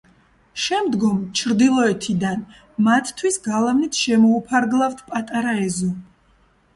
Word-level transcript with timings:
შემდგომ, 0.61 1.17
ჩრდილოეთიდან, 1.39 2.41
მათთვის 2.87 3.37
გალავნით 3.49 3.99
შემოუფარგლავთ 4.07 5.05
პატარა 5.13 5.55
ეზო. 5.67 5.91